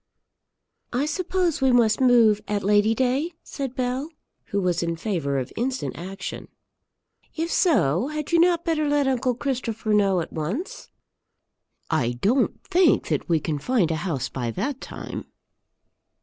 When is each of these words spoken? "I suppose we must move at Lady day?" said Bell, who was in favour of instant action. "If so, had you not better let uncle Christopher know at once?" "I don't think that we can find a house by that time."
"I 0.91 1.05
suppose 1.05 1.61
we 1.61 1.71
must 1.71 2.01
move 2.01 2.41
at 2.47 2.63
Lady 2.63 2.95
day?" 2.95 3.33
said 3.43 3.75
Bell, 3.75 4.09
who 4.45 4.59
was 4.59 4.81
in 4.81 4.95
favour 4.95 5.37
of 5.37 5.53
instant 5.55 5.95
action. 5.95 6.47
"If 7.35 7.51
so, 7.51 8.07
had 8.07 8.31
you 8.31 8.39
not 8.39 8.65
better 8.65 8.87
let 8.89 9.05
uncle 9.05 9.35
Christopher 9.35 9.93
know 9.93 10.19
at 10.19 10.33
once?" 10.33 10.89
"I 11.91 12.13
don't 12.13 12.63
think 12.63 13.09
that 13.09 13.29
we 13.29 13.39
can 13.39 13.59
find 13.59 13.91
a 13.91 13.95
house 13.97 14.27
by 14.27 14.49
that 14.49 14.81
time." 14.81 15.27